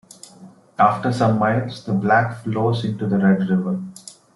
[0.79, 3.79] After some miles, the Black flows into the Red River.